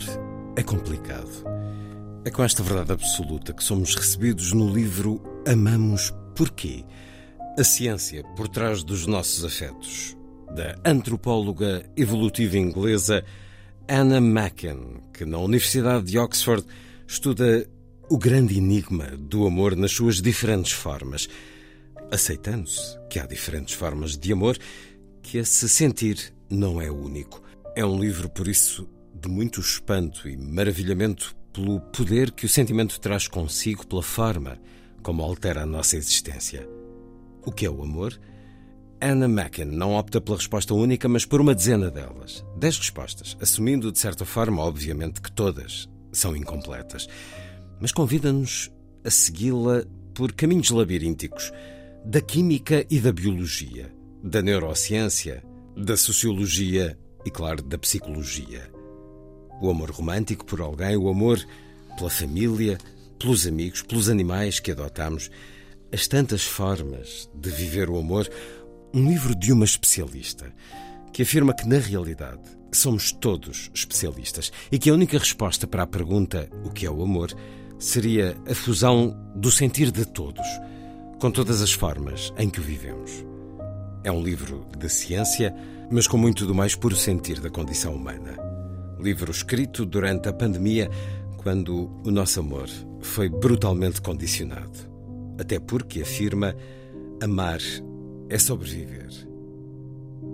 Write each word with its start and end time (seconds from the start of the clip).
Amor 0.00 0.52
é 0.56 0.62
complicado. 0.62 1.30
É 2.24 2.30
com 2.30 2.42
esta 2.42 2.62
verdade 2.62 2.92
absoluta 2.92 3.52
que 3.52 3.62
somos 3.62 3.94
recebidos 3.94 4.52
no 4.52 4.72
livro 4.72 5.22
Amamos 5.46 6.12
Porquê? 6.34 6.84
A 7.58 7.64
ciência 7.64 8.24
por 8.36 8.48
trás 8.48 8.82
dos 8.82 9.06
nossos 9.06 9.44
afetos, 9.44 10.16
da 10.54 10.76
antropóloga 10.84 11.84
evolutiva 11.96 12.56
inglesa 12.56 13.24
Anna 13.88 14.20
Macken, 14.20 15.02
que 15.12 15.24
na 15.24 15.38
Universidade 15.38 16.06
de 16.06 16.18
Oxford 16.18 16.64
estuda 17.06 17.66
o 18.08 18.18
grande 18.18 18.58
enigma 18.58 19.06
do 19.18 19.46
amor 19.46 19.76
nas 19.76 19.92
suas 19.92 20.20
diferentes 20.20 20.72
formas, 20.72 21.28
aceitando-se 22.10 22.98
que 23.08 23.18
há 23.18 23.26
diferentes 23.26 23.74
formas 23.74 24.16
de 24.16 24.32
amor, 24.32 24.56
que 25.22 25.38
esse 25.38 25.68
sentir 25.68 26.32
não 26.48 26.80
é 26.80 26.90
único. 26.90 27.42
É 27.76 27.84
um 27.84 27.98
livro, 27.98 28.28
por 28.28 28.48
isso, 28.48 28.88
de 29.20 29.28
muito 29.28 29.60
espanto 29.60 30.28
e 30.28 30.36
maravilhamento 30.36 31.34
pelo 31.52 31.80
poder 31.80 32.30
que 32.30 32.46
o 32.46 32.48
sentimento 32.48 33.00
traz 33.00 33.28
consigo, 33.28 33.86
pela 33.86 34.02
forma 34.02 34.58
como 35.02 35.22
altera 35.22 35.62
a 35.62 35.66
nossa 35.66 35.96
existência. 35.96 36.68
O 37.44 37.50
que 37.50 37.66
é 37.66 37.70
o 37.70 37.82
amor? 37.82 38.18
Anna 39.00 39.26
Macken 39.26 39.64
não 39.64 39.94
opta 39.94 40.20
pela 40.20 40.36
resposta 40.36 40.74
única, 40.74 41.08
mas 41.08 41.24
por 41.24 41.40
uma 41.40 41.54
dezena 41.54 41.90
delas. 41.90 42.44
Dez 42.56 42.76
respostas, 42.78 43.36
assumindo 43.40 43.90
de 43.90 43.98
certa 43.98 44.26
forma, 44.26 44.62
obviamente, 44.62 45.22
que 45.22 45.32
todas 45.32 45.88
são 46.12 46.36
incompletas. 46.36 47.08
Mas 47.80 47.92
convida-nos 47.92 48.70
a 49.02 49.10
segui-la 49.10 49.84
por 50.14 50.32
caminhos 50.32 50.70
labirínticos 50.70 51.50
da 52.04 52.20
química 52.20 52.84
e 52.90 53.00
da 53.00 53.12
biologia, 53.12 53.90
da 54.22 54.42
neurociência, 54.42 55.42
da 55.76 55.96
sociologia 55.96 56.98
e, 57.24 57.30
claro, 57.30 57.62
da 57.62 57.78
psicologia. 57.78 58.79
O 59.60 59.70
amor 59.70 59.90
romântico 59.90 60.44
por 60.44 60.60
alguém, 60.60 60.96
o 60.96 61.08
amor 61.08 61.44
pela 61.96 62.10
família, 62.10 62.78
pelos 63.18 63.46
amigos, 63.46 63.82
pelos 63.82 64.08
animais 64.08 64.58
que 64.58 64.72
adotamos, 64.72 65.30
as 65.92 66.06
tantas 66.08 66.42
formas 66.42 67.28
de 67.34 67.50
viver 67.50 67.90
o 67.90 67.98
amor. 67.98 68.28
Um 68.92 69.08
livro 69.08 69.34
de 69.34 69.52
uma 69.52 69.64
especialista 69.64 70.52
que 71.12 71.22
afirma 71.22 71.54
que, 71.54 71.68
na 71.68 71.78
realidade, 71.78 72.40
somos 72.72 73.12
todos 73.12 73.70
especialistas 73.74 74.50
e 74.72 74.78
que 74.78 74.90
a 74.90 74.94
única 74.94 75.18
resposta 75.18 75.66
para 75.66 75.82
a 75.82 75.86
pergunta 75.86 76.48
o 76.64 76.70
que 76.70 76.86
é 76.86 76.90
o 76.90 77.02
amor 77.02 77.30
seria 77.78 78.36
a 78.48 78.54
fusão 78.54 79.16
do 79.34 79.50
sentir 79.50 79.90
de 79.90 80.04
todos, 80.04 80.46
com 81.20 81.30
todas 81.30 81.60
as 81.60 81.72
formas 81.72 82.32
em 82.38 82.48
que 82.48 82.60
o 82.60 82.62
vivemos. 82.62 83.24
É 84.02 84.10
um 84.10 84.22
livro 84.22 84.66
de 84.76 84.88
ciência, 84.88 85.54
mas 85.90 86.06
com 86.06 86.16
muito 86.16 86.46
do 86.46 86.54
mais 86.54 86.74
puro 86.74 86.96
sentir 86.96 87.40
da 87.40 87.50
condição 87.50 87.94
humana 87.94 88.49
livro 89.00 89.30
escrito 89.30 89.84
durante 89.84 90.28
a 90.28 90.32
pandemia, 90.32 90.90
quando 91.36 91.90
o 92.04 92.10
nosso 92.10 92.40
amor 92.40 92.68
foi 93.00 93.28
brutalmente 93.28 94.00
condicionado. 94.00 94.90
Até 95.38 95.58
porque 95.58 96.02
afirma: 96.02 96.54
amar 97.22 97.60
é 98.28 98.38
sobreviver. 98.38 99.08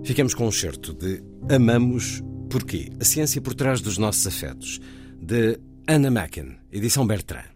Ficamos 0.05 0.34
com 0.34 0.47
um 0.47 0.53
certo 0.53 0.93
de 0.93 1.22
Amamos 1.49 2.22
Porquê? 2.50 2.93
A 3.00 3.05
ciência 3.05 3.41
por 3.41 3.55
trás 3.55 3.81
dos 3.81 3.99
nossos 3.99 4.26
afetos, 4.26 4.81
de 5.21 5.59
Anna 5.88 6.10
Macken, 6.10 6.56
edição 6.71 7.06
Bertrand. 7.06 7.56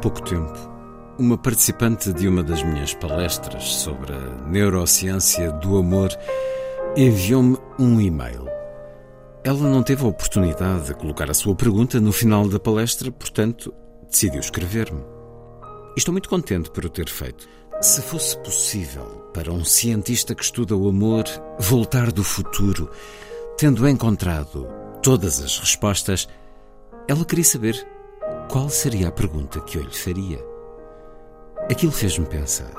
Pouco 0.00 0.22
tempo, 0.22 0.58
uma 1.18 1.36
participante 1.36 2.10
de 2.12 2.26
uma 2.26 2.42
das 2.42 2.62
minhas 2.62 2.94
palestras 2.94 3.64
sobre 3.64 4.14
a 4.14 4.48
neurociência 4.48 5.52
do 5.52 5.76
amor 5.76 6.08
enviou-me 6.96 7.58
um 7.78 8.00
e-mail. 8.00 8.48
Ela 9.44 9.68
não 9.68 9.82
teve 9.82 10.02
a 10.02 10.08
oportunidade 10.08 10.86
de 10.86 10.94
colocar 10.94 11.30
a 11.30 11.34
sua 11.34 11.54
pergunta 11.54 12.00
no 12.00 12.12
final 12.12 12.48
da 12.48 12.58
palestra, 12.58 13.12
portanto, 13.12 13.74
decidiu 14.10 14.40
escrever-me. 14.40 15.02
Estou 15.94 16.12
muito 16.12 16.30
contente 16.30 16.70
por 16.70 16.86
o 16.86 16.88
ter 16.88 17.08
feito. 17.10 17.46
Se 17.82 18.00
fosse 18.00 18.38
possível 18.38 19.04
para 19.34 19.52
um 19.52 19.64
cientista 19.64 20.34
que 20.34 20.44
estuda 20.44 20.74
o 20.74 20.88
amor 20.88 21.24
voltar 21.58 22.10
do 22.10 22.24
futuro, 22.24 22.90
tendo 23.58 23.86
encontrado 23.86 24.66
todas 25.02 25.42
as 25.42 25.58
respostas, 25.58 26.26
ela 27.06 27.24
queria 27.24 27.44
saber 27.44 27.86
qual 28.50 28.68
seria 28.68 29.08
a 29.08 29.12
pergunta 29.12 29.60
que 29.60 29.78
eu 29.78 29.82
lhe 29.82 29.94
faria? 29.94 30.44
Aquilo 31.70 31.92
fez-me 31.92 32.26
pensar. 32.26 32.72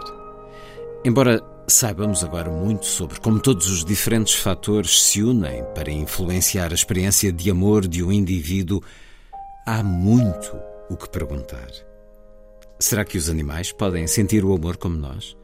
Embora 1.06 1.42
saibamos 1.66 2.26
agora 2.26 2.52
muito 2.52 2.86
sobre 2.86 3.22
como 3.22 3.40
todos 3.40 3.70
os 3.70 3.86
diferentes 3.86 4.36
fatores 4.36 5.02
se 5.02 5.24
unem 5.24 5.64
para 5.74 5.90
influenciar 5.90 6.72
a 6.72 6.76
experiência 6.76 7.32
de 7.32 7.50
amor 7.50 7.88
de 7.88 8.04
um 8.04 8.12
indivíduo, 8.12 8.84
há 9.66 9.82
muito 9.82 10.52
o 10.90 10.98
que 10.98 11.10
perguntar. 11.10 11.70
Será 12.78 13.06
que 13.06 13.18
os 13.18 13.30
animais 13.30 13.72
podem 13.72 14.06
sentir 14.08 14.44
o 14.44 14.54
amor 14.54 14.76
como 14.76 14.98
nós? 14.98 15.38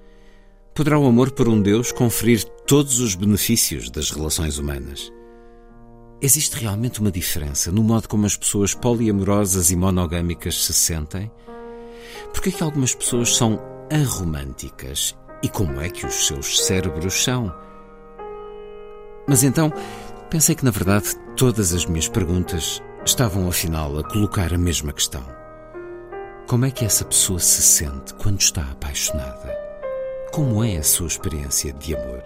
Poderá 0.76 1.00
o 1.00 1.08
amor 1.08 1.32
por 1.32 1.48
um 1.48 1.62
Deus 1.62 1.94
conferir 1.94 2.44
todos 2.68 3.00
os 3.00 3.16
benefícios 3.16 3.90
das 3.90 4.12
relações 4.12 4.58
humanas? 4.58 5.10
Existe 6.20 6.58
realmente 6.58 7.00
uma 7.00 7.12
diferença 7.12 7.72
no 7.72 7.84
modo 7.84 8.10
como 8.10 8.26
as 8.26 8.36
pessoas 8.36 8.74
poliamorosas 8.74 9.70
e 9.70 9.76
monogâmicas 9.76 10.66
se 10.66 10.74
sentem? 10.74 11.32
Por 12.34 12.42
que 12.42 12.50
é 12.50 12.52
que 12.52 12.64
algumas 12.64 12.96
pessoas 12.96 13.36
são 13.36 13.62
aromânticas 13.92 15.16
e 15.44 15.50
como 15.50 15.80
é 15.80 15.90
que 15.90 16.08
os 16.08 16.26
seus 16.26 16.66
cérebros 16.66 17.24
são? 17.24 17.54
Mas 19.28 19.44
então, 19.44 19.72
pensei 20.28 20.56
que 20.56 20.66
na 20.66 20.72
verdade 20.72 21.16
todas 21.36 21.72
as 21.72 21.86
minhas 21.86 22.08
perguntas 22.08 22.82
estavam 23.06 23.48
afinal 23.48 24.00
a 24.00 24.04
colocar 24.04 24.52
a 24.52 24.58
mesma 24.58 24.92
questão. 24.92 25.24
Como 26.48 26.66
é 26.66 26.72
que 26.72 26.84
essa 26.84 27.06
pessoa 27.06 27.40
se 27.40 27.62
sente 27.62 28.16
quando 28.16 28.42
está 28.42 28.64
apaixonada? 28.64 29.56
Como 30.32 30.64
é 30.64 30.78
a 30.78 30.84
sua 30.84 31.08
experiência 31.08 31.72
de 31.74 31.96
amor? 31.96 32.24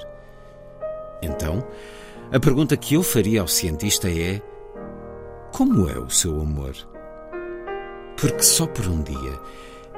Então, 1.22 1.68
a 2.32 2.40
pergunta 2.40 2.78
que 2.78 2.96
eu 2.96 3.04
faria 3.04 3.42
ao 3.42 3.48
cientista 3.48 4.10
é: 4.10 4.42
como 5.52 5.90
é 5.90 6.00
o 6.00 6.10
seu 6.10 6.40
amor? 6.40 6.74
Porque 8.16 8.44
só 8.44 8.66
por 8.66 8.88
um 8.88 9.02
dia 9.02 9.40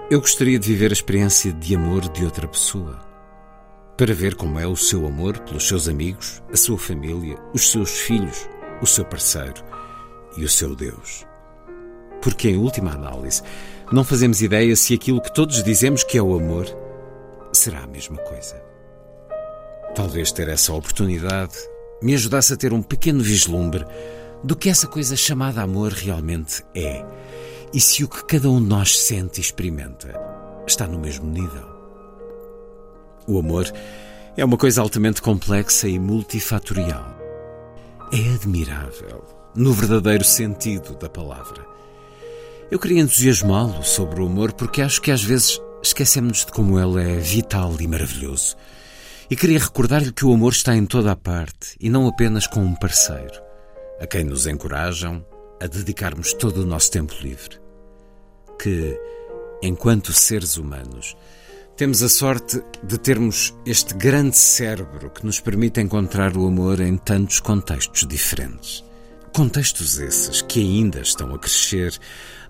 eu 0.09 0.19
gostaria 0.19 0.57
de 0.57 0.67
viver 0.67 0.89
a 0.89 0.93
experiência 0.93 1.53
de 1.53 1.75
amor 1.75 2.01
de 2.09 2.25
outra 2.25 2.47
pessoa. 2.47 2.99
Para 3.95 4.13
ver 4.13 4.33
como 4.33 4.59
é 4.59 4.65
o 4.65 4.75
seu 4.75 5.05
amor 5.05 5.37
pelos 5.39 5.67
seus 5.67 5.87
amigos, 5.87 6.41
a 6.51 6.57
sua 6.57 6.77
família, 6.77 7.37
os 7.53 7.71
seus 7.71 7.91
filhos, 7.91 8.49
o 8.81 8.87
seu 8.87 9.05
parceiro 9.05 9.63
e 10.35 10.43
o 10.43 10.49
seu 10.49 10.75
Deus. 10.75 11.25
Porque, 12.19 12.49
em 12.49 12.57
última 12.57 12.93
análise, 12.93 13.43
não 13.91 14.03
fazemos 14.03 14.41
ideia 14.41 14.75
se 14.75 14.95
aquilo 14.95 15.21
que 15.21 15.33
todos 15.33 15.61
dizemos 15.61 16.03
que 16.03 16.17
é 16.17 16.21
o 16.21 16.35
amor 16.35 16.65
será 17.51 17.83
a 17.83 17.87
mesma 17.87 18.17
coisa. 18.17 18.59
Talvez 19.93 20.31
ter 20.31 20.47
essa 20.49 20.73
oportunidade 20.73 21.55
me 22.03 22.13
ajudasse 22.13 22.53
a 22.53 22.57
ter 22.57 22.73
um 22.73 22.81
pequeno 22.81 23.23
vislumbre 23.23 23.85
do 24.43 24.55
que 24.55 24.69
essa 24.69 24.87
coisa 24.87 25.15
chamada 25.15 25.61
amor 25.61 25.93
realmente 25.93 26.63
é 26.75 27.05
e 27.73 27.79
se 27.79 28.03
o 28.03 28.07
que 28.07 28.23
cada 28.25 28.49
um 28.49 28.61
de 28.61 28.67
nós 28.67 28.99
sente 28.99 29.39
e 29.39 29.41
experimenta 29.41 30.13
está 30.67 30.85
no 30.85 30.99
mesmo 30.99 31.25
nível. 31.25 31.65
O 33.25 33.39
amor 33.39 33.71
é 34.35 34.43
uma 34.43 34.57
coisa 34.57 34.81
altamente 34.81 35.21
complexa 35.21 35.87
e 35.87 35.97
multifatorial. 35.97 37.17
É 38.11 38.35
admirável, 38.35 39.23
no 39.55 39.73
verdadeiro 39.73 40.23
sentido 40.23 40.95
da 40.95 41.09
palavra. 41.09 41.65
Eu 42.69 42.77
queria 42.79 43.01
entusiasmá-lo 43.01 43.81
sobre 43.83 44.21
o 44.21 44.25
amor 44.25 44.51
porque 44.53 44.81
acho 44.81 45.01
que 45.01 45.09
às 45.09 45.23
vezes 45.23 45.59
esquecemos 45.81 46.45
de 46.45 46.51
como 46.51 46.79
ele 46.79 47.01
é 47.01 47.17
vital 47.17 47.73
e 47.79 47.87
maravilhoso. 47.87 48.55
E 49.29 49.35
queria 49.35 49.59
recordar-lhe 49.59 50.11
que 50.11 50.25
o 50.25 50.33
amor 50.33 50.51
está 50.51 50.75
em 50.75 50.85
toda 50.85 51.11
a 51.11 51.15
parte 51.15 51.75
e 51.79 51.89
não 51.89 52.07
apenas 52.07 52.45
com 52.45 52.59
um 52.59 52.75
parceiro, 52.75 53.41
a 53.99 54.05
quem 54.05 54.23
nos 54.23 54.47
encorajam 54.47 55.25
a 55.61 55.67
dedicarmos 55.67 56.33
todo 56.33 56.61
o 56.61 56.65
nosso 56.65 56.91
tempo 56.91 57.13
livre. 57.21 57.59
Que, 58.61 58.99
enquanto 59.61 60.11
seres 60.11 60.57
humanos, 60.57 61.15
temos 61.77 62.03
a 62.03 62.09
sorte 62.09 62.61
de 62.83 62.97
termos 62.97 63.53
este 63.65 63.93
grande 63.95 64.37
cérebro 64.37 65.09
que 65.09 65.25
nos 65.25 65.39
permite 65.39 65.79
encontrar 65.79 66.35
o 66.35 66.45
amor 66.45 66.79
em 66.81 66.97
tantos 66.97 67.39
contextos 67.39 68.05
diferentes. 68.05 68.83
Contextos 69.33 69.97
esses 69.97 70.41
que 70.41 70.59
ainda 70.59 70.99
estão 70.99 71.33
a 71.33 71.39
crescer 71.39 71.97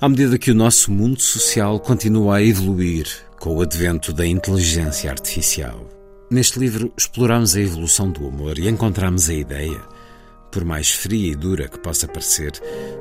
à 0.01 0.09
medida 0.09 0.37
que 0.37 0.51
o 0.51 0.55
nosso 0.55 0.91
mundo 0.91 1.21
social 1.21 1.79
continua 1.79 2.37
a 2.37 2.43
evoluir 2.43 3.07
com 3.39 3.55
o 3.55 3.61
advento 3.61 4.11
da 4.11 4.25
inteligência 4.25 5.09
artificial. 5.09 6.02
Neste 6.33 6.57
livro 6.57 6.91
exploramos 6.97 7.55
a 7.55 7.61
evolução 7.61 8.09
do 8.09 8.27
amor 8.27 8.57
e 8.57 8.67
encontramos 8.67 9.29
a 9.29 9.35
ideia 9.35 9.79
por 10.51 10.65
mais 10.65 10.89
fria 10.89 11.31
e 11.31 11.35
dura 11.35 11.67
que 11.67 11.77
possa 11.77 12.07
parecer, 12.07 12.53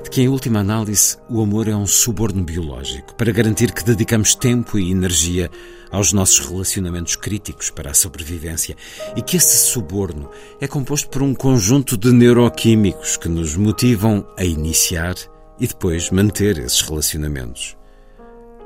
de 0.04 0.10
que, 0.10 0.20
em 0.20 0.28
última 0.28 0.60
análise, 0.60 1.16
o 1.30 1.40
amor 1.40 1.66
é 1.66 1.74
um 1.74 1.86
suborno 1.86 2.44
biológico 2.44 3.14
para 3.14 3.32
garantir 3.32 3.72
que 3.72 3.84
dedicamos 3.84 4.34
tempo 4.34 4.78
e 4.78 4.90
energia 4.90 5.50
aos 5.90 6.12
nossos 6.12 6.40
relacionamentos 6.46 7.16
críticos 7.16 7.70
para 7.70 7.92
a 7.92 7.94
sobrevivência 7.94 8.76
e 9.16 9.22
que 9.22 9.38
esse 9.38 9.66
suborno 9.66 10.28
é 10.60 10.68
composto 10.68 11.08
por 11.08 11.22
um 11.22 11.34
conjunto 11.34 11.96
de 11.96 12.12
neuroquímicos 12.12 13.16
que 13.16 13.30
nos 13.30 13.56
motivam 13.56 14.26
a 14.36 14.44
iniciar 14.44 15.14
e 15.58 15.66
depois 15.66 16.10
manter 16.10 16.58
esses 16.58 16.82
relacionamentos. 16.82 17.78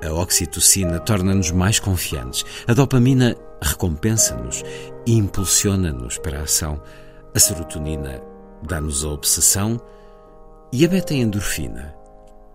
A 0.04 0.12
oxitocina 0.12 0.98
torna-nos 0.98 1.52
mais 1.52 1.78
confiantes, 1.78 2.44
a 2.66 2.74
dopamina 2.74 3.36
recompensa-nos 3.62 4.62
e 5.06 5.14
impulsiona-nos 5.14 6.18
para 6.18 6.40
a 6.40 6.42
ação, 6.42 6.80
a 7.34 7.38
serotonina 7.38 8.22
dá-nos 8.62 9.04
a 9.04 9.10
obsessão 9.10 9.80
e 10.72 10.84
a 10.84 10.88
beta-endorfina. 10.88 11.94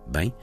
Bem, 0.06 0.34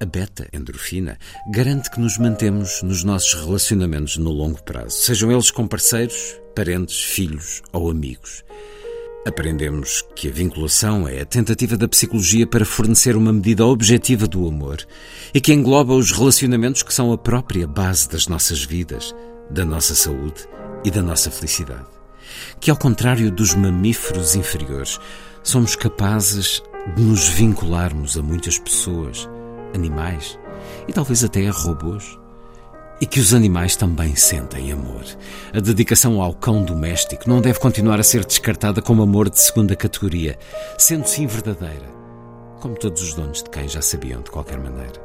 a 0.00 0.04
beta-endorfina 0.04 1.18
garante 1.50 1.90
que 1.90 2.00
nos 2.00 2.18
mantemos 2.18 2.82
nos 2.82 3.02
nossos 3.02 3.34
relacionamentos 3.34 4.16
no 4.16 4.30
longo 4.30 4.62
prazo, 4.62 4.96
sejam 4.96 5.32
eles 5.32 5.50
com 5.50 5.66
parceiros, 5.66 6.40
parentes, 6.54 7.02
filhos 7.02 7.62
ou 7.72 7.90
amigos. 7.90 8.44
Aprendemos 9.26 10.02
que 10.14 10.28
a 10.28 10.30
vinculação 10.30 11.06
é 11.06 11.20
a 11.20 11.26
tentativa 11.26 11.76
da 11.76 11.88
psicologia 11.88 12.46
para 12.46 12.64
fornecer 12.64 13.16
uma 13.16 13.32
medida 13.32 13.66
objetiva 13.66 14.26
do 14.26 14.46
amor 14.48 14.78
e 15.34 15.40
que 15.40 15.52
engloba 15.52 15.92
os 15.92 16.12
relacionamentos 16.12 16.82
que 16.82 16.94
são 16.94 17.12
a 17.12 17.18
própria 17.18 17.66
base 17.66 18.08
das 18.08 18.26
nossas 18.26 18.64
vidas, 18.64 19.14
da 19.50 19.64
nossa 19.64 19.94
saúde 19.94 20.48
e 20.84 20.90
da 20.90 21.02
nossa 21.02 21.30
felicidade 21.30 21.98
que, 22.60 22.70
ao 22.70 22.76
contrário 22.76 23.30
dos 23.30 23.54
mamíferos 23.54 24.34
inferiores, 24.34 24.98
somos 25.42 25.76
capazes 25.76 26.62
de 26.96 27.02
nos 27.02 27.28
vincularmos 27.28 28.16
a 28.16 28.22
muitas 28.22 28.58
pessoas, 28.58 29.28
animais 29.74 30.38
e 30.86 30.92
talvez 30.92 31.24
até 31.24 31.46
a 31.46 31.52
robôs. 31.52 32.18
E 33.00 33.06
que 33.06 33.20
os 33.20 33.32
animais 33.32 33.76
também 33.76 34.16
sentem 34.16 34.72
amor. 34.72 35.04
A 35.54 35.60
dedicação 35.60 36.20
ao 36.20 36.34
cão 36.34 36.64
doméstico 36.64 37.28
não 37.28 37.40
deve 37.40 37.60
continuar 37.60 38.00
a 38.00 38.02
ser 38.02 38.24
descartada 38.24 38.82
como 38.82 39.02
amor 39.02 39.30
de 39.30 39.38
segunda 39.38 39.76
categoria, 39.76 40.36
sendo 40.76 41.06
sim 41.06 41.24
verdadeira, 41.24 41.86
como 42.58 42.74
todos 42.74 43.00
os 43.00 43.14
donos 43.14 43.40
de 43.44 43.50
cães 43.50 43.70
já 43.70 43.80
sabiam 43.80 44.20
de 44.20 44.32
qualquer 44.32 44.58
maneira. 44.58 45.00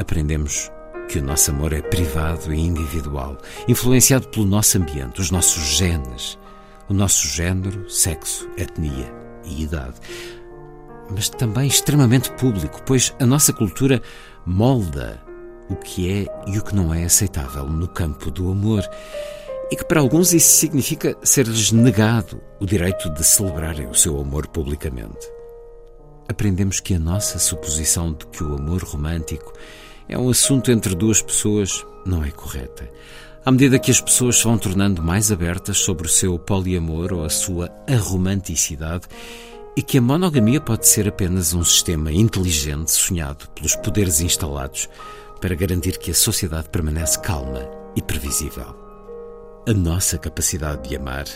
Aprendemos 0.00 0.70
que 1.08 1.18
o 1.18 1.22
nosso 1.22 1.50
amor 1.50 1.72
é 1.72 1.80
privado 1.80 2.52
e 2.52 2.60
individual, 2.60 3.38
influenciado 3.66 4.28
pelo 4.28 4.44
nosso 4.44 4.76
ambiente, 4.76 5.20
os 5.20 5.30
nossos 5.30 5.64
genes, 5.76 6.38
o 6.88 6.94
nosso 6.94 7.26
género, 7.26 7.88
sexo, 7.90 8.48
etnia 8.56 9.10
e 9.44 9.62
idade. 9.62 9.94
Mas 11.10 11.30
também 11.30 11.66
extremamente 11.66 12.30
público, 12.32 12.82
pois 12.84 13.14
a 13.18 13.24
nossa 13.24 13.52
cultura 13.52 14.02
molda 14.44 15.18
o 15.70 15.76
que 15.76 16.10
é 16.10 16.50
e 16.50 16.58
o 16.58 16.62
que 16.62 16.74
não 16.74 16.92
é 16.92 17.04
aceitável 17.04 17.64
no 17.64 17.88
campo 17.88 18.30
do 18.30 18.50
amor. 18.50 18.86
E 19.70 19.76
que 19.76 19.84
para 19.84 20.00
alguns 20.00 20.32
isso 20.32 20.56
significa 20.56 21.16
ser-lhes 21.22 21.72
negado 21.72 22.40
o 22.58 22.66
direito 22.66 23.10
de 23.10 23.24
celebrarem 23.24 23.86
o 23.86 23.94
seu 23.94 24.18
amor 24.18 24.46
publicamente. 24.46 25.26
Aprendemos 26.26 26.80
que 26.80 26.94
a 26.94 26.98
nossa 26.98 27.38
suposição 27.38 28.12
de 28.12 28.26
que 28.26 28.42
o 28.42 28.54
amor 28.54 28.82
romântico 28.82 29.52
é 30.08 30.18
um 30.18 30.30
assunto 30.30 30.70
entre 30.70 30.94
duas 30.94 31.20
pessoas 31.20 31.84
não 32.06 32.24
é 32.24 32.30
correta. 32.30 32.90
À 33.44 33.50
medida 33.50 33.78
que 33.78 33.90
as 33.90 34.00
pessoas 34.00 34.36
se 34.36 34.44
vão 34.44 34.58
tornando 34.58 35.02
mais 35.02 35.30
abertas 35.30 35.78
sobre 35.78 36.06
o 36.06 36.10
seu 36.10 36.38
poliamor 36.38 37.12
ou 37.12 37.24
a 37.24 37.30
sua 37.30 37.70
aromanticidade, 37.86 39.06
e 39.76 39.82
que 39.82 39.98
a 39.98 40.02
monogamia 40.02 40.60
pode 40.60 40.88
ser 40.88 41.06
apenas 41.06 41.54
um 41.54 41.62
sistema 41.62 42.10
inteligente 42.10 42.90
sonhado 42.90 43.48
pelos 43.50 43.76
poderes 43.76 44.20
instalados 44.20 44.88
para 45.40 45.54
garantir 45.54 45.98
que 45.98 46.10
a 46.10 46.14
sociedade 46.14 46.68
permanece 46.68 47.20
calma 47.20 47.60
e 47.94 48.02
previsível. 48.02 48.74
A 49.68 49.72
nossa 49.72 50.18
capacidade 50.18 50.88
de 50.88 50.96
amar 50.96 51.26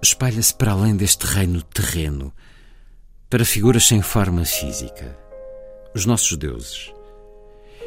espalha-se 0.00 0.54
para 0.54 0.70
além 0.70 0.94
deste 0.94 1.26
reino 1.26 1.62
terreno, 1.62 2.32
para 3.28 3.44
figuras 3.44 3.86
sem 3.86 4.00
forma 4.02 4.44
física. 4.44 5.18
Os 5.94 6.06
nossos 6.06 6.36
deuses, 6.36 6.92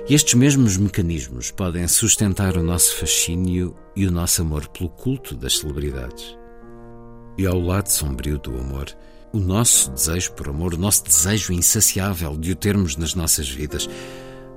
e 0.08 0.14
estes 0.14 0.34
mesmos 0.34 0.78
mecanismos 0.78 1.52
podem 1.52 1.88
sustentar 1.88 2.58
o 2.58 2.64
nosso 2.64 2.96
fascínio 2.96 3.76
e 3.96 4.06
o 4.06 4.12
nosso 4.12 4.42
amor 4.42 4.68
pelo 4.68 4.90
culto 4.90 5.36
das 5.36 5.58
celebridades. 5.58 6.38
E 7.38 7.46
ao 7.46 7.60
lado 7.60 7.88
sombrio 7.88 8.38
do 8.38 8.58
amor, 8.58 8.88
o 9.32 9.40
nosso 9.40 9.92
desejo 9.92 10.32
por 10.34 10.50
amor, 10.50 10.74
o 10.74 10.78
nosso 10.78 11.04
desejo 11.04 11.54
insaciável 11.54 12.38
de 12.38 12.52
o 12.52 12.56
termos 12.56 12.96
nas 12.96 13.14
nossas 13.14 13.50
vidas, 13.50 13.90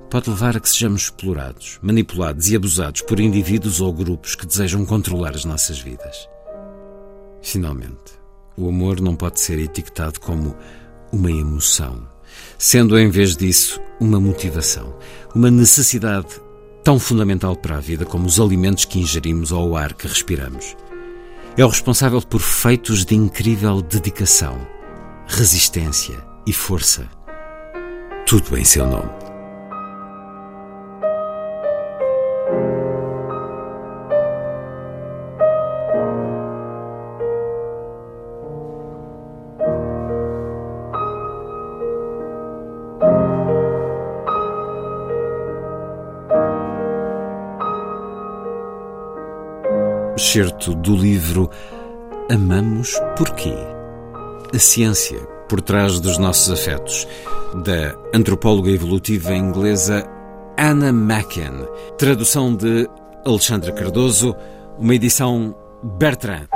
pode 0.09 0.29
levar 0.29 0.57
a 0.57 0.59
que 0.59 0.69
sejamos 0.69 1.03
explorados, 1.03 1.79
manipulados 1.81 2.49
e 2.49 2.55
abusados 2.55 3.01
por 3.01 3.19
indivíduos 3.19 3.79
ou 3.79 3.93
grupos 3.93 4.35
que 4.35 4.45
desejam 4.45 4.85
controlar 4.85 5.35
as 5.35 5.45
nossas 5.45 5.79
vidas. 5.79 6.27
Finalmente, 7.41 8.19
o 8.57 8.67
amor 8.67 8.99
não 8.99 9.15
pode 9.15 9.39
ser 9.39 9.59
etiquetado 9.59 10.19
como 10.19 10.55
uma 11.11 11.31
emoção 11.31 12.07
sendo 12.57 12.97
em 12.97 13.09
vez 13.09 13.35
disso 13.35 13.79
uma 13.99 14.19
motivação, 14.19 14.95
uma 15.33 15.51
necessidade 15.51 16.27
tão 16.83 16.99
fundamental 16.99 17.55
para 17.55 17.77
a 17.77 17.79
vida 17.79 18.05
como 18.05 18.25
os 18.25 18.39
alimentos 18.39 18.85
que 18.85 18.99
ingerimos 18.99 19.51
ou 19.51 19.69
o 19.69 19.77
ar 19.77 19.93
que 19.93 20.07
respiramos. 20.07 20.75
É 21.57 21.65
o 21.65 21.67
responsável 21.67 22.21
por 22.21 22.39
feitos 22.39 23.05
de 23.05 23.15
incrível 23.15 23.81
dedicação, 23.81 24.57
resistência 25.27 26.17
e 26.47 26.53
força. 26.53 27.07
Tudo 28.25 28.57
em 28.57 28.63
seu 28.63 28.87
nome. 28.87 29.20
Excerto 50.21 50.75
do 50.75 50.95
livro 50.95 51.49
Amamos 52.29 52.95
Porquê? 53.17 53.55
A 54.53 54.59
ciência 54.59 55.17
por 55.49 55.61
trás 55.61 55.99
dos 55.99 56.19
nossos 56.19 56.51
afetos, 56.51 57.07
da 57.65 57.95
antropóloga 58.13 58.69
evolutiva 58.69 59.33
inglesa 59.33 60.07
Anna 60.55 60.93
Macken, 60.93 61.65
tradução 61.97 62.55
de 62.55 62.87
Alexandra 63.25 63.71
Cardoso, 63.71 64.35
uma 64.77 64.93
edição 64.93 65.55
Bertrand. 65.81 66.47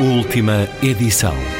Última 0.00 0.66
edição. 0.82 1.59